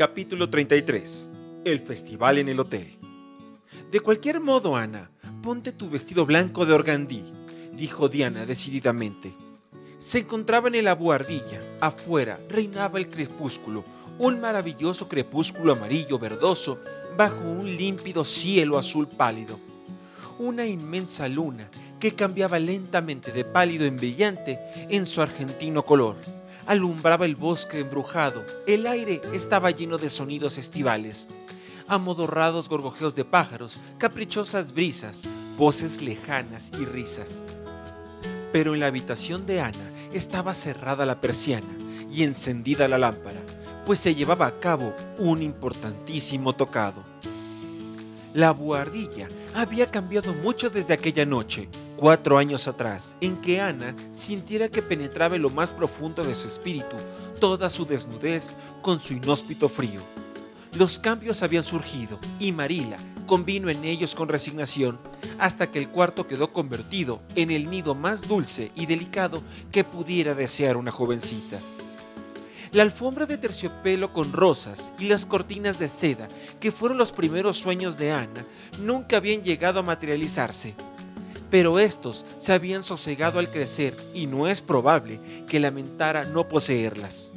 [0.00, 1.30] Capítulo 33.
[1.62, 2.96] El festival en el hotel.
[3.92, 5.10] De cualquier modo, Ana,
[5.42, 7.22] ponte tu vestido blanco de organdí,
[7.74, 9.34] dijo Diana decididamente.
[9.98, 11.58] Se encontraban en la buhardilla.
[11.82, 13.84] Afuera reinaba el crepúsculo,
[14.18, 16.78] un maravilloso crepúsculo amarillo verdoso
[17.18, 19.60] bajo un límpido cielo azul pálido.
[20.38, 24.58] Una inmensa luna que cambiaba lentamente de pálido en brillante
[24.88, 26.16] en su argentino color
[26.66, 28.44] alumbraba el bosque embrujado.
[28.66, 31.28] El aire estaba lleno de sonidos estivales,
[31.88, 35.28] amodorrados gorgojeos de pájaros, caprichosas brisas,
[35.58, 37.44] voces lejanas y risas.
[38.52, 41.68] Pero en la habitación de Ana estaba cerrada la persiana
[42.10, 43.40] y encendida la lámpara,
[43.86, 47.02] pues se llevaba a cabo un importantísimo tocado.
[48.34, 51.68] La buhardilla había cambiado mucho desde aquella noche,
[52.00, 56.48] cuatro años atrás, en que Ana sintiera que penetraba en lo más profundo de su
[56.48, 56.96] espíritu
[57.38, 60.00] toda su desnudez con su inhóspito frío.
[60.78, 64.98] Los cambios habían surgido y Marila convino en ellos con resignación
[65.38, 70.34] hasta que el cuarto quedó convertido en el nido más dulce y delicado que pudiera
[70.34, 71.58] desear una jovencita.
[72.72, 76.28] La alfombra de terciopelo con rosas y las cortinas de seda,
[76.60, 78.46] que fueron los primeros sueños de Ana,
[78.78, 80.76] nunca habían llegado a materializarse.
[81.50, 87.32] Pero estos se habían sosegado al crecer y no es probable que lamentara no poseerlas.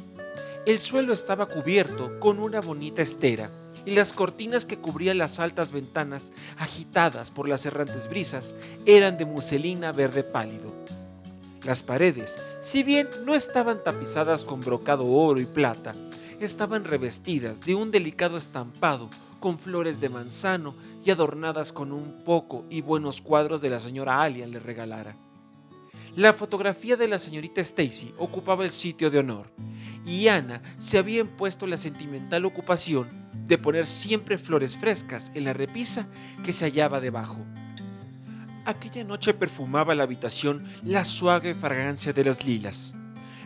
[0.66, 3.50] El suelo estaba cubierto con una bonita estera
[3.84, 8.54] y las cortinas que cubrían las altas ventanas, agitadas por las errantes brisas,
[8.86, 10.72] eran de muselina verde pálido.
[11.64, 15.94] Las paredes, si bien no estaban tapizadas con brocado oro y plata,
[16.40, 19.10] estaban revestidas de un delicado estampado
[19.44, 24.22] con flores de manzano y adornadas con un poco y buenos cuadros de la señora
[24.22, 25.18] Alian le regalara.
[26.16, 29.50] La fotografía de la señorita Stacy ocupaba el sitio de honor,
[30.06, 33.10] y Ana se había impuesto la sentimental ocupación
[33.44, 36.08] de poner siempre flores frescas en la repisa
[36.42, 37.44] que se hallaba debajo.
[38.64, 42.94] Aquella noche perfumaba la habitación la suave fragancia de las lilas.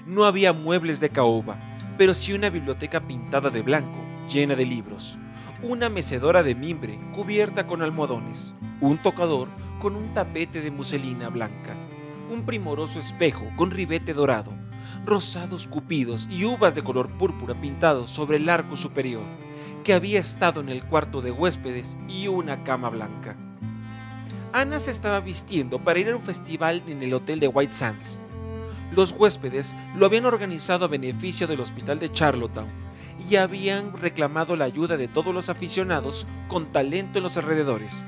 [0.06, 1.58] No había muebles de caoba,
[1.98, 5.18] pero sí una biblioteca pintada de blanco, llena de libros,
[5.62, 9.48] una mecedora de mimbre cubierta con almohadones, un tocador
[9.80, 11.74] con un tapete de muselina blanca,
[12.30, 14.52] un primoroso espejo con ribete dorado,
[15.04, 19.24] rosados cupidos y uvas de color púrpura pintados sobre el arco superior,
[19.82, 23.36] que había estado en el cuarto de huéspedes y una cama blanca.
[24.52, 28.20] Ana se estaba vistiendo para ir a un festival en el hotel de White Sands.
[28.92, 32.87] Los huéspedes lo habían organizado a beneficio del hospital de Charlottetown
[33.28, 38.06] y habían reclamado la ayuda de todos los aficionados con talento en los alrededores.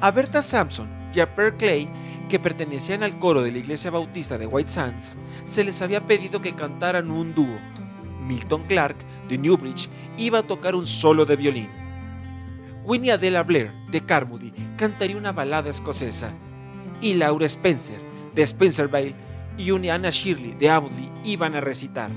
[0.00, 1.88] A Berta Sampson y a Per Clay,
[2.28, 6.40] que pertenecían al coro de la iglesia bautista de White Sands, se les había pedido
[6.40, 7.58] que cantaran un dúo.
[8.26, 8.96] Milton Clark,
[9.28, 11.84] de Newbridge, iba a tocar un solo de violín
[12.84, 16.34] Winnie Adela Blair, de Carmody, cantaría una balada escocesa,
[17.00, 17.98] y Laura Spencer,
[18.34, 19.14] de Spencerville,
[19.56, 22.10] y Anna Shirley, de Audley, iban a recitar.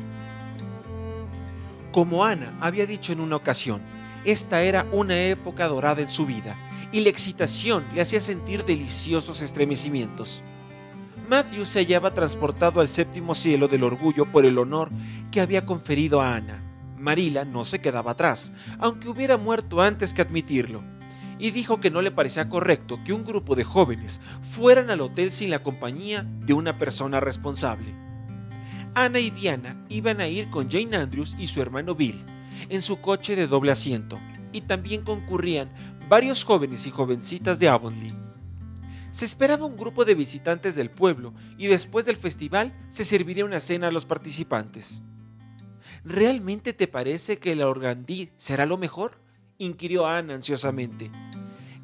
[1.92, 3.82] Como Anna había dicho en una ocasión,
[4.26, 6.58] esta era una época dorada en su vida,
[6.92, 10.44] y la excitación le hacía sentir deliciosos estremecimientos.
[11.30, 14.90] Matthew se hallaba transportado al séptimo cielo del orgullo por el honor
[15.32, 16.64] que había conferido a Ana
[16.98, 20.84] Marila no se quedaba atrás, aunque hubiera muerto antes que admitirlo,
[21.40, 25.32] y dijo que no le parecía correcto que un grupo de jóvenes fueran al hotel
[25.32, 28.07] sin la compañía de una persona responsable.
[28.98, 32.26] Ana y Diana iban a ir con Jane Andrews y su hermano Bill
[32.70, 34.20] en su coche de doble asiento,
[34.52, 35.72] y también concurrían
[36.10, 38.16] varios jóvenes y jovencitas de Avonlea.
[39.12, 43.60] Se esperaba un grupo de visitantes del pueblo y después del festival se serviría una
[43.60, 45.04] cena a los participantes.
[46.04, 49.22] ¿Realmente te parece que el organdí será lo mejor?
[49.60, 51.12] inquirió Ana ansiosamente.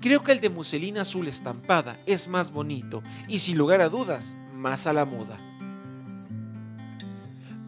[0.02, 4.36] Creo que el de muselina azul estampada es más bonito y sin lugar a dudas,
[4.52, 5.53] más a la moda.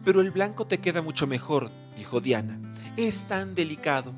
[0.06, 2.60] Pero el blanco te queda mucho mejor, dijo Diana.
[2.96, 4.14] Es tan delicado.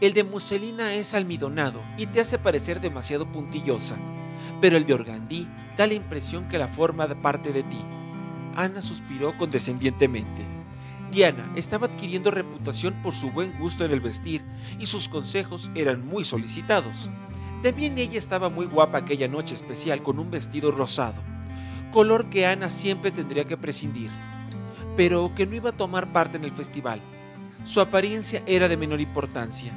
[0.00, 3.96] El de muselina es almidonado y te hace parecer demasiado puntillosa,
[4.60, 7.84] pero el de organdí da la impresión que la forma parte de ti.
[8.54, 10.46] Ana suspiró condescendientemente.
[11.10, 14.44] Diana estaba adquiriendo reputación por su buen gusto en el vestir
[14.78, 17.10] y sus consejos eran muy solicitados.
[17.64, 21.20] También ella estaba muy guapa aquella noche especial con un vestido rosado,
[21.90, 24.12] color que Ana siempre tendría que prescindir,
[24.96, 27.00] pero que no iba a tomar parte en el festival.
[27.64, 29.72] Su apariencia era de menor importancia.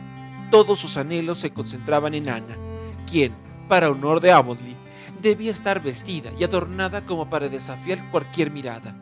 [0.52, 2.56] Todos sus anhelos se concentraban en Ana,
[3.10, 3.34] quien,
[3.68, 4.78] para honor de Avonlea,
[5.22, 8.96] debía estar vestida y adornada como para desafiar cualquier mirada.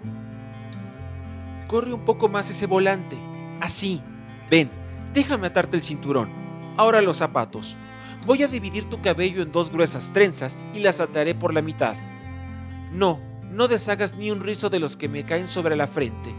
[1.68, 3.18] Corre un poco más ese volante.
[3.60, 4.02] Así.
[4.50, 4.70] Ven,
[5.14, 6.30] déjame atarte el cinturón.
[6.78, 7.78] Ahora los zapatos.
[8.26, 11.96] Voy a dividir tu cabello en dos gruesas trenzas y las ataré por la mitad.
[12.92, 13.20] No,
[13.52, 16.34] no deshagas ni un rizo de los que me caen sobre la frente.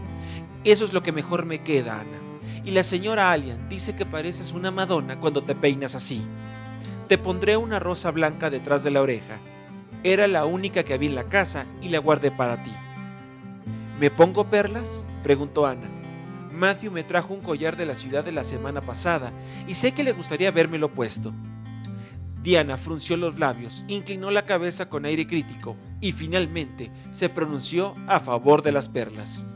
[0.63, 2.19] Eso es lo que mejor me queda, Ana.
[2.65, 6.25] Y la señora Allian dice que pareces una Madonna cuando te peinas así.
[7.07, 9.39] Te pondré una rosa blanca detrás de la oreja.
[10.03, 12.71] Era la única que había en la casa y la guardé para ti.
[13.99, 15.07] ¿Me pongo perlas?
[15.23, 15.87] preguntó Ana.
[16.51, 19.31] Matthew me trajo un collar de la ciudad de la semana pasada
[19.67, 21.33] y sé que le gustaría lo puesto.
[22.41, 28.19] Diana frunció los labios, inclinó la cabeza con aire crítico y finalmente se pronunció a
[28.21, 29.47] favor de las perlas.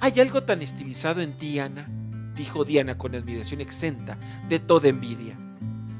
[0.00, 1.88] ¿Hay algo tan estilizado en ti, Ana?
[2.34, 5.38] dijo Diana con admiración exenta de toda envidia.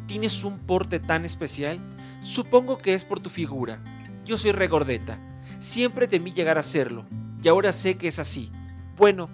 [0.07, 1.79] ¿Tienes un porte tan especial?
[2.21, 3.83] Supongo que es por tu figura.
[4.25, 5.19] Yo soy regordeta.
[5.59, 7.07] Siempre temí llegar a serlo,
[7.43, 8.51] y ahora sé que es así.
[8.97, 9.29] Bueno,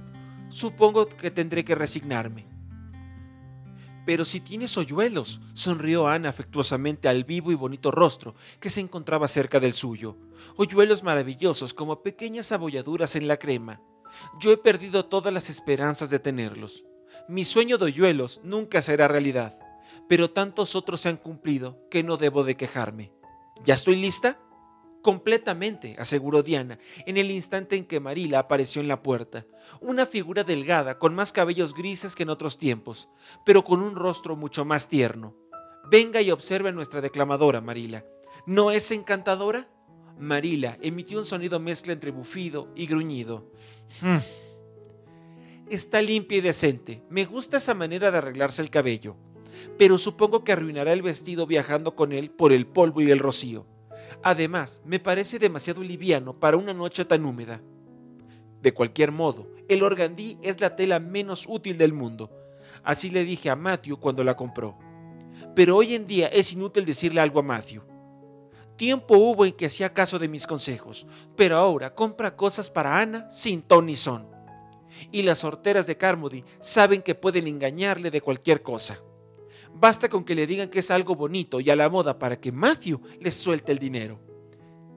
[0.49, 2.50] supongo que tendré que resignarme.
[4.07, 9.29] Pero si tienes hoyuelos, sonrió Ana afectuosamente al vivo y bonito rostro que se encontraba
[9.29, 10.17] cerca del suyo.
[10.57, 13.81] Hoyuelos maravillosos como pequeñas abolladuras en la crema.
[14.41, 16.85] Yo he perdido todas las esperanzas de tenerlos.
[17.29, 19.59] Mi sueño de hoyuelos nunca será realidad,
[20.09, 23.13] pero tantos otros se han cumplido que no debo de quejarme.
[23.65, 24.41] ¿Ya estoy lista?
[25.03, 29.47] Completamente, aseguró Diana, en el instante en que Marila apareció en la puerta,
[29.81, 33.09] una figura delgada, con más cabellos grises que en otros tiempos,
[33.47, 35.35] pero con un rostro mucho más tierno.
[35.91, 38.05] Venga y observe a nuestra declamadora, Marila.
[38.47, 39.69] ¿No es encantadora?
[40.19, 43.51] Marila emitió un sonido mezcla entre bufido y gruñido.
[44.03, 44.19] Hmm.
[45.71, 47.03] Está limpia y decente.
[47.09, 49.17] Me gusta esa manera de arreglarse el cabello.
[49.79, 53.67] Pero supongo que arruinará el vestido viajando con él por el polvo y el rocío.
[54.23, 57.63] Además, me parece demasiado liviano para una noche tan húmeda.
[58.61, 62.31] De cualquier modo, el organdí es la tela menos útil del mundo.
[62.83, 64.79] Así le dije a Matthew cuando la compró.
[65.55, 67.83] Pero hoy en día es inútil decirle algo a Matthew.
[68.77, 71.07] Tiempo hubo en que hacía caso de mis consejos,
[71.37, 74.27] pero ahora compra cosas para Ana sin ton ni son.
[75.11, 78.99] Y las sorteras de Carmody saben que pueden engañarle de cualquier cosa.
[79.75, 82.53] Basta con que le digan que es algo bonito y a la moda para que
[82.53, 84.21] Matthew les suelte el dinero.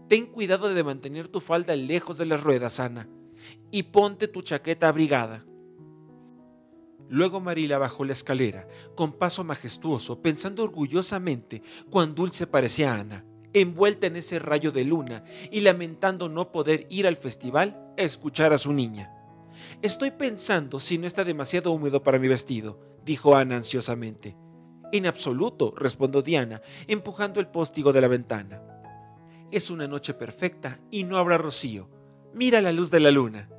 [0.10, 3.08] Ten cuidado de mantener tu falda lejos de las ruedas, Ana,
[3.72, 5.46] y ponte tu chaqueta abrigada.
[7.10, 14.08] Luego Marila bajó la escalera, con paso majestuoso, pensando orgullosamente cuán dulce parecía Ana, envuelta
[14.08, 18.58] en ese rayo de luna y lamentando no poder ir al festival a escuchar a
[18.58, 19.12] su niña.
[19.82, 24.36] Estoy pensando si no está demasiado húmedo para mi vestido, dijo Ana ansiosamente.
[24.94, 28.62] En absoluto, respondió Diana, empujando el póstigo de la ventana.
[29.50, 31.90] Es una noche perfecta y no habrá rocío.
[32.32, 33.50] Mira la luz de la luna.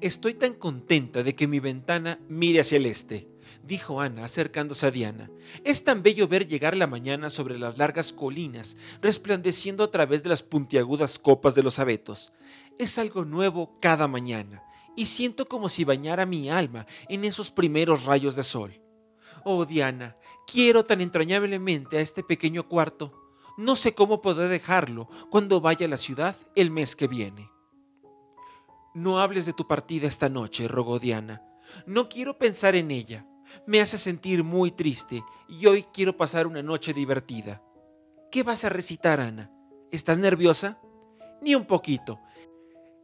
[0.00, 3.28] Estoy tan contenta de que mi ventana mire hacia el este,
[3.62, 5.30] dijo Ana acercándose a Diana.
[5.62, 10.30] Es tan bello ver llegar la mañana sobre las largas colinas, resplandeciendo a través de
[10.30, 12.32] las puntiagudas copas de los abetos.
[12.80, 14.64] Es algo nuevo cada mañana,
[14.96, 18.80] y siento como si bañara mi alma en esos primeros rayos de sol.
[19.48, 23.12] Oh, Diana, quiero tan entrañablemente a este pequeño cuarto.
[23.56, 27.48] No sé cómo podré dejarlo cuando vaya a la ciudad el mes que viene.
[28.92, 31.44] No hables de tu partida esta noche, rogó Diana.
[31.86, 33.24] No quiero pensar en ella.
[33.68, 37.62] Me hace sentir muy triste y hoy quiero pasar una noche divertida.
[38.32, 39.52] ¿Qué vas a recitar, Ana?
[39.92, 40.80] ¿Estás nerviosa?
[41.40, 42.18] Ni un poquito.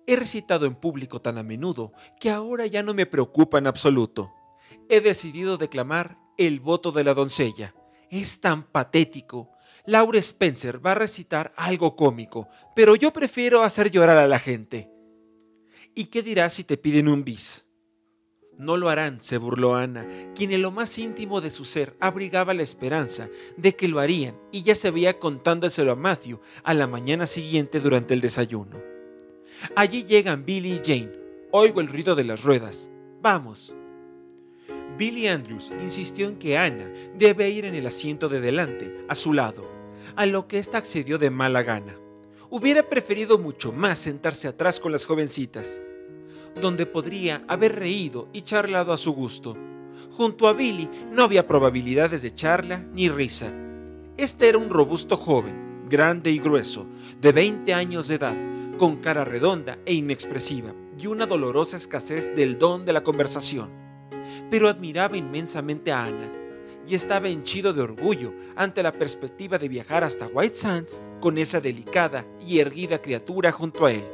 [0.09, 4.33] He recitado en público tan a menudo que ahora ya no me preocupa en absoluto.
[4.89, 7.75] He decidido declamar el voto de la doncella.
[8.11, 9.51] Es tan patético.
[9.87, 14.91] Laura Spencer va a recitar algo cómico, pero yo prefiero hacer llorar a la gente.
[15.95, 17.67] ¿Y qué dirás si te piden un bis?
[18.59, 22.55] No lo harán, se burló Ana, quien en lo más íntimo de su ser abrigaba
[22.55, 26.87] la esperanza de que lo harían y ya se veía contándoselo a Matthew a la
[26.87, 28.81] mañana siguiente durante el desayuno.
[29.75, 31.13] Allí llegan Billy y Jane.
[31.51, 32.91] Oigo el ruido de las ruedas.
[33.21, 33.75] Vamos.
[34.99, 39.33] Billy Andrews insistió en que Ana debe ir en el asiento de delante, a su
[39.33, 39.67] lado,
[40.17, 41.97] a lo que ésta accedió de mala gana.
[42.51, 45.81] Hubiera preferido mucho más sentarse atrás con las jovencitas,
[46.61, 49.57] donde podría haber reído y charlado a su gusto.
[50.11, 53.51] Junto a Billy no había probabilidades de charla ni risa.
[54.19, 56.87] Este era un robusto joven, grande y grueso,
[57.19, 58.37] de 20 años de edad,
[58.79, 63.82] con cara redonda e inexpresiva y una dolorosa escasez del don de la conversación
[64.53, 66.29] pero admiraba inmensamente a Ana
[66.87, 71.59] y estaba henchido de orgullo ante la perspectiva de viajar hasta White Sands con esa
[71.59, 74.05] delicada y erguida criatura junto a él.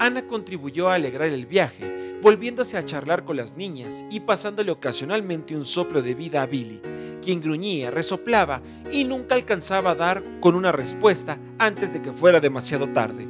[0.00, 5.54] Ana contribuyó a alegrar el viaje, volviéndose a charlar con las niñas y pasándole ocasionalmente
[5.54, 6.80] un soplo de vida a Billy,
[7.22, 12.40] quien gruñía, resoplaba y nunca alcanzaba a dar con una respuesta antes de que fuera
[12.40, 13.28] demasiado tarde.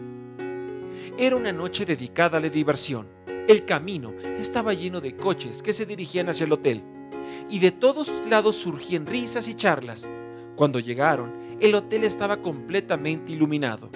[1.18, 3.13] Era una noche dedicada a la diversión.
[3.46, 6.82] El camino estaba lleno de coches que se dirigían hacia el hotel,
[7.50, 10.10] y de todos lados surgían risas y charlas.
[10.56, 13.90] Cuando llegaron, el hotel estaba completamente iluminado.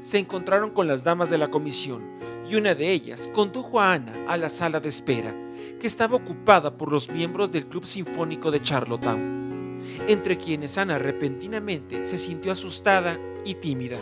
[0.00, 2.04] Se encontraron con las damas de la comisión,
[2.48, 5.34] y una de ellas condujo a Ana a la sala de espera,
[5.80, 12.04] que estaba ocupada por los miembros del Club Sinfónico de Charlottetown, entre quienes Ana repentinamente
[12.04, 13.98] se sintió asustada y tímida.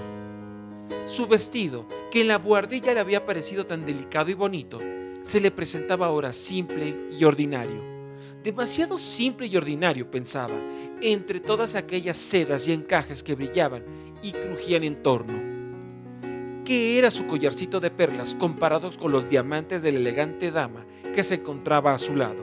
[1.07, 4.81] Su vestido, que en la buhardilla le había parecido tan delicado y bonito,
[5.23, 7.83] se le presentaba ahora simple y ordinario.
[8.43, 10.55] Demasiado simple y ordinario, pensaba,
[11.01, 13.85] entre todas aquellas sedas y encajes que brillaban
[14.23, 15.55] y crujían en torno.
[16.65, 21.25] ¿Qué era su collarcito de perlas comparados con los diamantes de la elegante dama que
[21.25, 22.43] se encontraba a su lado?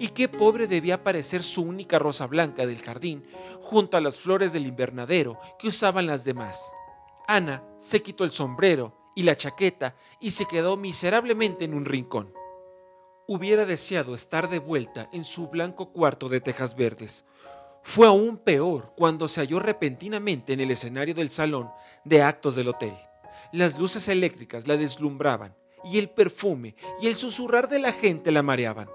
[0.00, 3.24] Y qué pobre debía parecer su única rosa blanca del jardín
[3.60, 6.72] junto a las flores del invernadero que usaban las demás.
[7.28, 12.32] Ana se quitó el sombrero y la chaqueta y se quedó miserablemente en un rincón.
[13.26, 17.26] Hubiera deseado estar de vuelta en su blanco cuarto de tejas verdes.
[17.82, 21.70] Fue aún peor cuando se halló repentinamente en el escenario del salón
[22.02, 22.94] de actos del hotel.
[23.52, 25.54] Las luces eléctricas la deslumbraban
[25.84, 28.88] y el perfume y el susurrar de la gente la mareaban.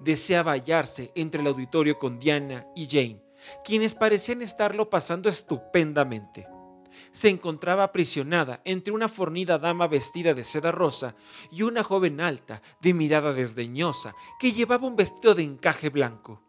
[0.00, 3.22] Deseaba hallarse entre el auditorio con Diana y Jane,
[3.64, 6.46] quienes parecían estarlo pasando estupendamente
[7.12, 11.14] se encontraba aprisionada entre una fornida dama vestida de seda rosa
[11.50, 16.42] y una joven alta, de mirada desdeñosa, que llevaba un vestido de encaje blanco.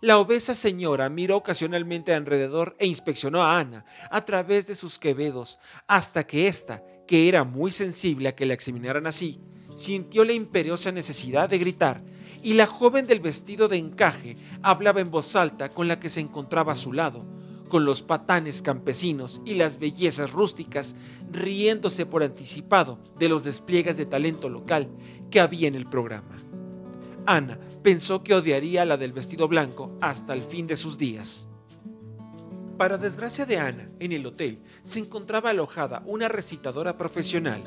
[0.00, 5.58] La obesa señora miró ocasionalmente alrededor e inspeccionó a Ana a través de sus quevedos,
[5.86, 9.40] hasta que ésta, que era muy sensible a que la examinaran así,
[9.74, 12.02] sintió la imperiosa necesidad de gritar,
[12.42, 16.20] y la joven del vestido de encaje hablaba en voz alta con la que se
[16.20, 17.24] encontraba a su lado,
[17.68, 20.96] con los patanes campesinos y las bellezas rústicas,
[21.30, 24.88] riéndose por anticipado de los despliegues de talento local
[25.30, 26.36] que había en el programa.
[27.26, 31.48] Ana pensó que odiaría a la del vestido blanco hasta el fin de sus días.
[32.78, 37.62] Para desgracia de Ana, en el hotel se encontraba alojada una recitadora profesional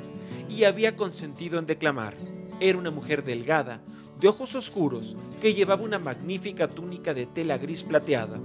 [0.48, 2.16] y había consentido en declamar.
[2.60, 3.82] Era una mujer delgada,
[4.20, 8.40] de ojos oscuros, que llevaba una magnífica túnica de tela gris plateada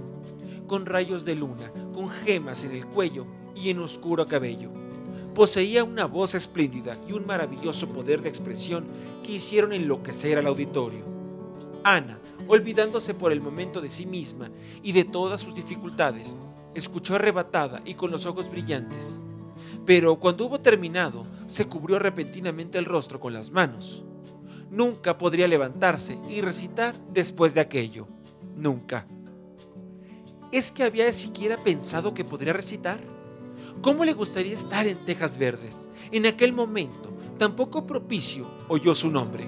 [0.67, 4.71] con rayos de luna, con gemas en el cuello y en oscuro cabello.
[5.33, 8.87] Poseía una voz espléndida y un maravilloso poder de expresión
[9.23, 11.05] que hicieron enloquecer al auditorio.
[11.83, 14.49] Ana, olvidándose por el momento de sí misma
[14.81, 16.37] y de todas sus dificultades,
[16.73, 19.21] escuchó arrebatada y con los ojos brillantes.
[19.85, 24.05] Pero cuando hubo terminado, se cubrió repentinamente el rostro con las manos.
[24.69, 28.07] Nunca podría levantarse y recitar después de aquello.
[28.55, 29.07] Nunca
[30.57, 33.01] es que había siquiera pensado que podría recitar.
[33.81, 35.89] ¿Cómo le gustaría estar en Tejas Verdes?
[36.13, 39.45] En aquel momento, tan poco propicio, oyó su nombre.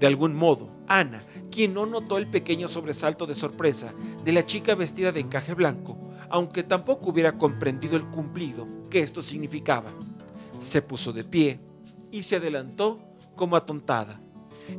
[0.00, 3.92] De algún modo, Ana, quien no notó el pequeño sobresalto de sorpresa
[4.24, 5.98] de la chica vestida de encaje blanco,
[6.30, 9.92] aunque tampoco hubiera comprendido el cumplido que esto significaba,
[10.58, 11.60] se puso de pie
[12.10, 13.00] y se adelantó
[13.34, 14.18] como atontada.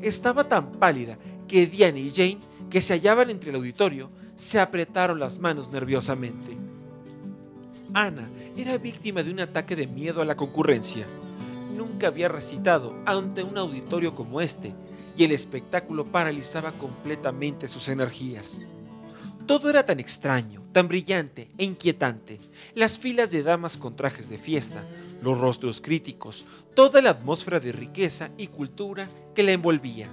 [0.01, 2.39] Estaba tan pálida que Diana y Jane,
[2.71, 6.55] que se hallaban entre el auditorio, se apretaron las manos nerviosamente.
[7.93, 11.07] Ana era víctima de un ataque de miedo a la concurrencia.
[11.75, 14.73] Nunca había recitado ante un auditorio como este
[15.17, 18.61] y el espectáculo paralizaba completamente sus energías.
[19.47, 22.39] Todo era tan extraño, tan brillante e inquietante.
[22.75, 24.85] Las filas de damas con trajes de fiesta,
[25.23, 30.11] los rostros críticos, toda la atmósfera de riqueza y cultura que la envolvía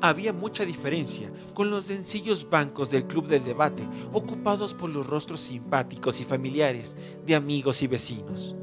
[0.00, 5.40] había mucha diferencia con los sencillos bancos del club del debate ocupados por los rostros
[5.40, 8.56] simpáticos y familiares de amigos y vecinos.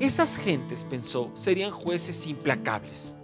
[0.00, 3.16] Esas gentes, pensó, serían jueces implacables.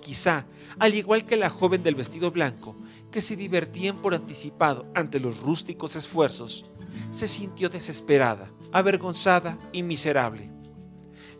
[0.00, 0.46] Quizá,
[0.78, 2.76] al igual que la joven del vestido blanco,
[3.10, 6.70] que se divertían por anticipado ante los rústicos esfuerzos,
[7.10, 10.50] se sintió desesperada, avergonzada y miserable.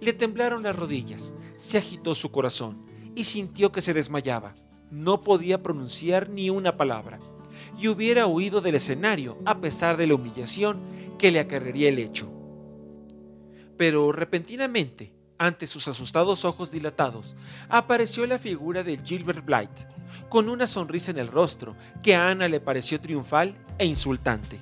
[0.00, 4.54] Le temblaron las rodillas, se agitó su corazón y sintió que se desmayaba
[4.92, 7.18] no podía pronunciar ni una palabra
[7.78, 10.80] y hubiera huido del escenario a pesar de la humillación
[11.18, 12.30] que le acarrearía el hecho.
[13.78, 17.36] Pero repentinamente, ante sus asustados ojos dilatados,
[17.70, 19.70] apareció la figura de Gilbert Blight,
[20.28, 24.60] con una sonrisa en el rostro que a Ana le pareció triunfal e insultante.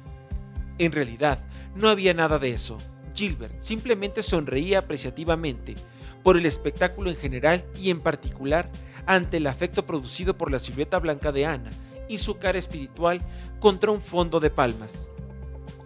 [0.79, 1.45] En realidad,
[1.75, 2.79] no había nada de eso.
[3.15, 5.75] Gilbert simplemente sonreía apreciativamente
[6.23, 8.71] por el espectáculo en general y en particular
[9.07, 11.71] ante el afecto producido por la silueta blanca de Ana
[12.09, 13.21] y su cara espiritual
[13.61, 15.11] contra un fondo de palmas.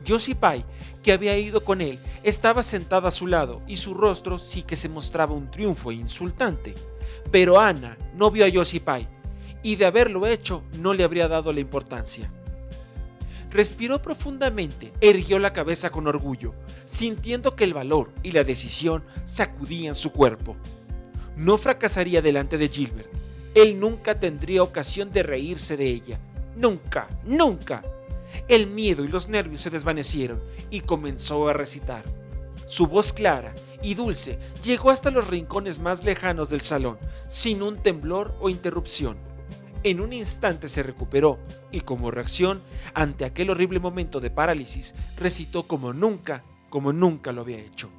[0.06, 0.64] Josie Pye,
[1.02, 4.76] que había ido con él, estaba sentada a su lado y su rostro sí que
[4.76, 6.74] se mostraba un triunfo insultante.
[7.30, 8.82] Pero Ana no vio a Josie
[9.62, 12.30] y de haberlo hecho no le habría dado la importancia.
[13.54, 16.54] Respiró profundamente, erguió la cabeza con orgullo,
[16.86, 20.56] sintiendo que el valor y la decisión sacudían su cuerpo.
[21.36, 23.08] No fracasaría delante de Gilbert.
[23.54, 26.18] Él nunca tendría ocasión de reírse de ella.
[26.56, 27.84] Nunca, nunca.
[28.48, 32.04] El miedo y los nervios se desvanecieron y comenzó a recitar.
[32.66, 37.76] Su voz clara y dulce llegó hasta los rincones más lejanos del salón, sin un
[37.76, 39.16] temblor o interrupción.
[39.84, 41.38] En un instante se recuperó
[41.70, 42.62] y como reacción
[42.94, 47.90] ante aquel horrible momento de parálisis recitó como nunca, como nunca lo había hecho.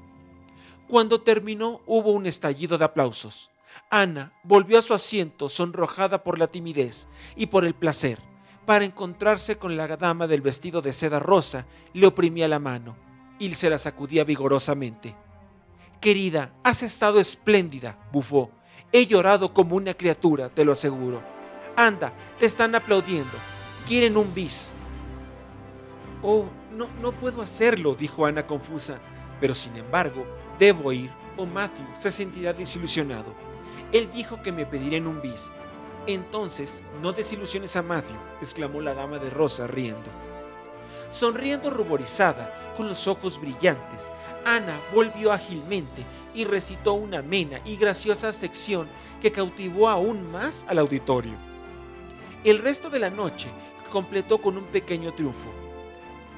[0.88, 3.52] Cuando terminó hubo un estallido de aplausos.
[3.92, 8.18] Ana volvió a su asiento sonrojada por la timidez y por el placer.
[8.66, 12.96] Para encontrarse con la dama del vestido de seda rosa, le oprimía la mano
[13.38, 15.14] y se la sacudía vigorosamente.
[16.02, 18.50] Querida, has estado espléndida, bufó.
[18.92, 21.35] He llorado como una criatura, te lo aseguro.
[21.76, 23.38] Anda, te están aplaudiendo.
[23.88, 24.74] Quieren un bis.
[26.22, 29.00] Oh, no, no puedo hacerlo, dijo Ana confusa.
[29.42, 30.26] Pero sin embargo,
[30.58, 33.34] debo ir o Matthew se sentirá desilusionado.
[33.92, 35.54] Él dijo que me pedirían un bis.
[36.08, 40.10] Entonces, no desilusiones a Matthew, exclamó la dama de rosa riendo.
[41.10, 44.12] Sonriendo ruborizada, con los ojos brillantes,
[44.46, 48.88] Ana volvió ágilmente y recitó una amena y graciosa sección
[49.22, 51.55] que cautivó aún más al auditorio.
[52.46, 53.48] El resto de la noche
[53.90, 55.50] completó con un pequeño triunfo.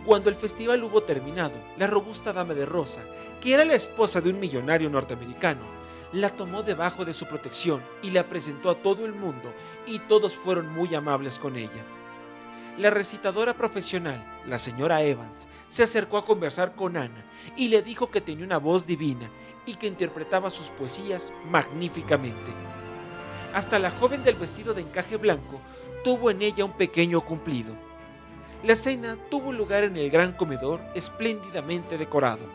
[0.05, 3.01] Cuando el festival hubo terminado, la robusta dama de rosa,
[3.41, 5.63] que era la esposa de un millonario norteamericano,
[6.13, 9.53] la tomó debajo de su protección y la presentó a todo el mundo
[9.85, 11.83] y todos fueron muy amables con ella.
[12.77, 17.25] La recitadora profesional, la señora Evans, se acercó a conversar con Ana
[17.57, 19.29] y le dijo que tenía una voz divina
[19.65, 22.53] y que interpretaba sus poesías magníficamente.
[23.53, 25.59] Hasta la joven del vestido de encaje blanco
[26.03, 27.73] tuvo en ella un pequeño cumplido.
[28.63, 32.45] La cena tuvo lugar en el gran comedor espléndidamente decorado.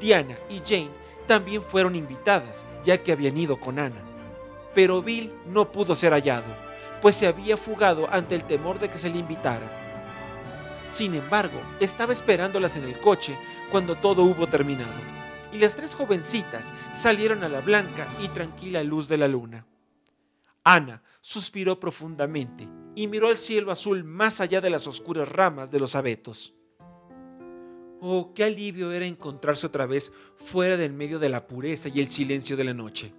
[0.00, 0.90] Diana y Jane
[1.26, 4.02] también fueron invitadas, ya que habían ido con Ana.
[4.74, 6.52] Pero Bill no pudo ser hallado,
[7.02, 9.70] pues se había fugado ante el temor de que se le invitara.
[10.88, 13.36] Sin embargo, estaba esperándolas en el coche
[13.70, 15.00] cuando todo hubo terminado,
[15.52, 19.66] y las tres jovencitas salieron a la blanca y tranquila luz de la luna.
[20.64, 25.80] Ana suspiró profundamente y miró el cielo azul más allá de las oscuras ramas de
[25.80, 26.54] los abetos.
[28.00, 32.08] Oh, qué alivio era encontrarse otra vez fuera del medio de la pureza y el
[32.08, 33.12] silencio de la noche.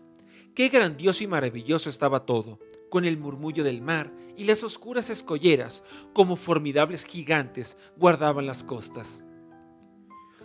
[0.56, 2.60] Qué grandioso y maravilloso estaba todo,
[2.90, 5.84] con el murmullo del mar y las oscuras escolleras,
[6.14, 9.24] como formidables gigantes, guardaban las costas.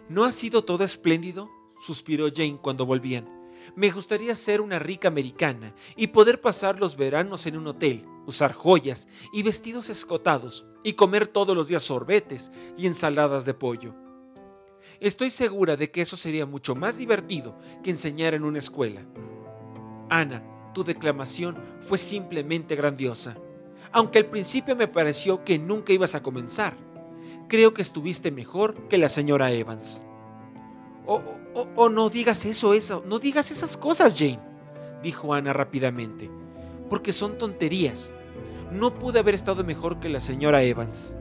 [0.09, 1.51] ¿No ha sido todo espléndido?
[1.79, 3.36] suspiró Jane cuando volvían.
[3.75, 8.53] Me gustaría ser una rica americana y poder pasar los veranos en un hotel, usar
[8.53, 13.95] joyas y vestidos escotados y comer todos los días sorbetes y ensaladas de pollo.
[15.01, 19.03] Estoy segura de que eso sería mucho más divertido que enseñar en una escuela.
[20.09, 23.37] Ana, tu declamación fue simplemente grandiosa.
[23.93, 26.77] Aunque al principio me pareció que nunca ibas a comenzar,
[27.49, 30.03] creo que estuviste mejor que la señora Evans.
[31.07, 31.23] Oh,
[31.57, 34.39] oh, oh, no digas eso, eso, no digas esas cosas, Jane,
[35.03, 36.31] dijo Ana rápidamente,
[36.91, 38.13] porque son tonterías.
[38.71, 41.17] No pude haber estado mejor que la señora Evans.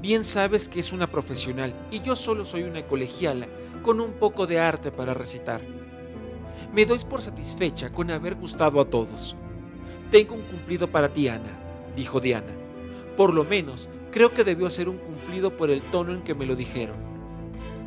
[0.00, 3.48] Bien sabes que es una profesional y yo solo soy una colegiala
[3.82, 5.62] con un poco de arte para recitar.
[6.72, 9.34] Me doy por satisfecha con haber gustado a todos.
[10.10, 11.58] Tengo un cumplido para ti, Ana,
[11.96, 12.52] dijo Diana.
[13.16, 16.46] Por lo menos, creo que debió ser un cumplido por el tono en que me
[16.46, 16.96] lo dijeron.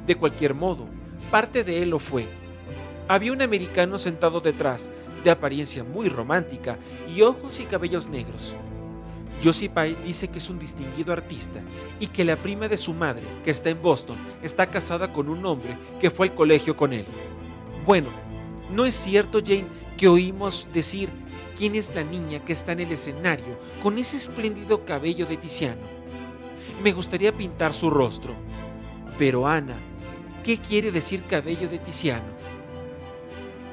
[0.06, 0.88] De cualquier modo,
[1.32, 2.28] Parte de él lo fue.
[3.10, 4.92] Había un americano sentado detrás,
[5.24, 6.78] de apariencia muy romántica
[7.14, 8.56] y ojos y cabellos negros.
[9.44, 11.62] Josie Pye dice que es un distinguido artista
[12.00, 15.46] y que la prima de su madre, que está en Boston, está casada con un
[15.46, 17.06] hombre que fue al colegio con él.
[17.86, 18.08] Bueno,
[18.74, 21.10] ¿no es cierto, Jane, que oímos decir
[21.58, 25.82] quién es la niña que está en el escenario con ese espléndido cabello de Tiziano?
[26.82, 28.34] Me gustaría pintar su rostro.
[29.18, 29.76] Pero Ana
[30.48, 32.30] ¿Qué quiere decir cabello de Tiziano?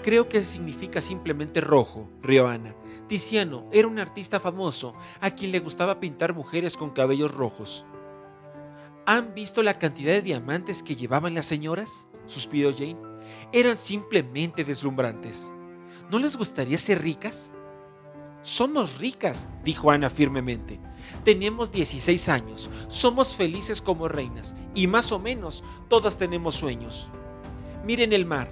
[0.02, 2.74] Creo que significa simplemente rojo, rió Ana.
[3.06, 7.86] Tiziano era un artista famoso a quien le gustaba pintar mujeres con cabellos rojos.
[9.06, 12.08] ¿Han visto la cantidad de diamantes que llevaban las señoras?
[12.26, 12.98] suspiró Jane.
[13.52, 15.52] Eran simplemente deslumbrantes.
[16.10, 17.54] ¿No les gustaría ser ricas?
[18.42, 20.80] Somos ricas, dijo Ana firmemente.
[21.24, 27.10] Tenemos 16 años, somos felices como reinas y más o menos todas tenemos sueños.
[27.84, 28.50] Miren el mar,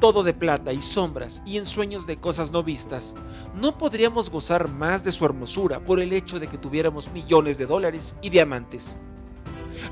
[0.00, 3.14] todo de plata y sombras y en sueños de cosas no vistas.
[3.54, 7.66] No podríamos gozar más de su hermosura por el hecho de que tuviéramos millones de
[7.66, 8.98] dólares y diamantes.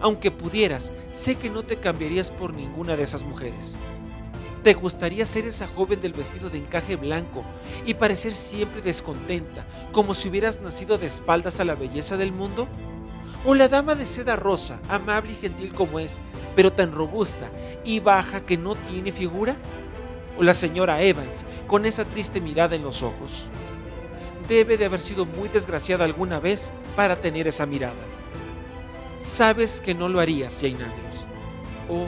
[0.01, 3.79] Aunque pudieras, sé que no te cambiarías por ninguna de esas mujeres.
[4.64, 7.44] ¿Te gustaría ser esa joven del vestido de encaje blanco
[7.85, 12.66] y parecer siempre descontenta, como si hubieras nacido de espaldas a la belleza del mundo?
[13.44, 16.22] ¿O la dama de seda rosa, amable y gentil como es,
[16.57, 17.50] pero tan robusta
[17.85, 19.55] y baja que no tiene figura?
[20.38, 23.50] ¿O la señora Evans, con esa triste mirada en los ojos?
[24.48, 28.03] Debe de haber sido muy desgraciada alguna vez para tener esa mirada.
[29.20, 31.27] Sabes que no lo harías, Jane Andrews.
[31.90, 32.07] O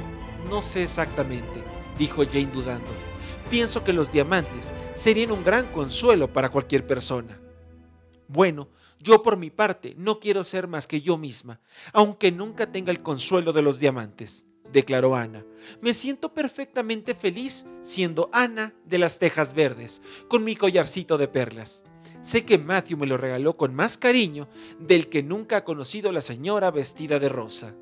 [0.48, 2.90] no sé exactamente dijo Jane dudando.
[3.50, 7.40] Pienso que los diamantes serían un gran consuelo para cualquier persona.
[8.28, 11.60] Bueno, yo por mi parte no quiero ser más que yo misma,
[11.92, 15.44] aunque nunca tenga el consuelo de los diamantes, declaró Ana.
[15.80, 21.84] Me siento perfectamente feliz siendo Ana de las Tejas Verdes, con mi collarcito de perlas.
[22.20, 24.48] Sé que Matthew me lo regaló con más cariño
[24.80, 27.76] del que nunca ha conocido la señora vestida de rosa.